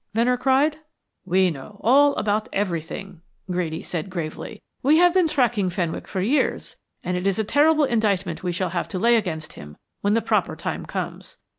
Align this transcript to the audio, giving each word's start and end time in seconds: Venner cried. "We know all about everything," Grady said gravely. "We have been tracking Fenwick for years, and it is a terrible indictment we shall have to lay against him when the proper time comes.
Venner 0.15 0.35
cried. 0.35 0.77
"We 1.25 1.51
know 1.51 1.79
all 1.83 2.15
about 2.15 2.49
everything," 2.51 3.21
Grady 3.51 3.83
said 3.83 4.09
gravely. 4.09 4.63
"We 4.81 4.97
have 4.97 5.13
been 5.13 5.27
tracking 5.27 5.69
Fenwick 5.69 6.07
for 6.07 6.21
years, 6.21 6.75
and 7.03 7.15
it 7.15 7.27
is 7.27 7.37
a 7.37 7.43
terrible 7.43 7.83
indictment 7.83 8.41
we 8.41 8.51
shall 8.51 8.69
have 8.69 8.87
to 8.87 8.97
lay 8.97 9.15
against 9.15 9.53
him 9.53 9.77
when 10.01 10.15
the 10.15 10.21
proper 10.23 10.55
time 10.55 10.87
comes. 10.87 11.37